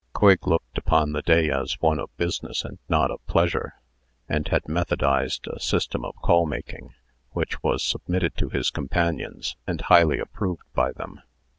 Quigg 0.13 0.47
looked 0.47 0.79
upon 0.79 1.11
the 1.11 1.21
day 1.21 1.51
as 1.51 1.79
one 1.79 1.99
of 1.99 2.09
business, 2.17 2.65
and 2.65 2.79
not 2.89 3.11
of 3.11 3.23
pleasure, 3.27 3.73
and 4.27 4.47
had 4.47 4.67
methodized 4.67 5.45
a 5.45 5.59
system 5.59 6.03
of 6.03 6.15
callmaking, 6.23 6.95
which 7.33 7.61
was 7.61 7.83
submitted 7.83 8.35
to 8.35 8.49
his 8.49 8.71
companions, 8.71 9.57
and 9.67 9.81
highly 9.81 10.17
approved 10.17 10.63
by 10.73 10.91
them. 10.91 11.21